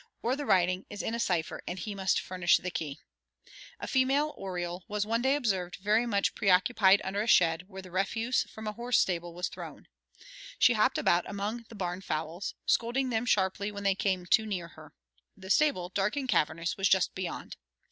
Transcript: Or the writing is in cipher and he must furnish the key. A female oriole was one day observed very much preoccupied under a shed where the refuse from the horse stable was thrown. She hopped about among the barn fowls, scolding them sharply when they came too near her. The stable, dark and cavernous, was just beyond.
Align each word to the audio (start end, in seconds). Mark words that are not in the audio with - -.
Or 0.23 0.35
the 0.35 0.47
writing 0.47 0.87
is 0.89 1.03
in 1.03 1.19
cipher 1.19 1.61
and 1.67 1.77
he 1.77 1.93
must 1.93 2.19
furnish 2.19 2.57
the 2.57 2.71
key. 2.71 3.01
A 3.79 3.85
female 3.85 4.33
oriole 4.35 4.83
was 4.87 5.05
one 5.05 5.21
day 5.21 5.35
observed 5.35 5.75
very 5.75 6.07
much 6.07 6.33
preoccupied 6.33 7.01
under 7.03 7.21
a 7.21 7.27
shed 7.27 7.65
where 7.67 7.83
the 7.83 7.91
refuse 7.91 8.41
from 8.49 8.65
the 8.65 8.73
horse 8.73 8.97
stable 8.97 9.35
was 9.35 9.47
thrown. 9.47 9.87
She 10.57 10.73
hopped 10.73 10.97
about 10.97 11.29
among 11.29 11.65
the 11.69 11.75
barn 11.75 12.01
fowls, 12.01 12.55
scolding 12.65 13.11
them 13.11 13.27
sharply 13.27 13.71
when 13.71 13.83
they 13.83 13.93
came 13.93 14.25
too 14.25 14.47
near 14.47 14.69
her. 14.69 14.95
The 15.37 15.51
stable, 15.51 15.89
dark 15.89 16.15
and 16.15 16.27
cavernous, 16.27 16.77
was 16.77 16.89
just 16.89 17.13
beyond. 17.13 17.57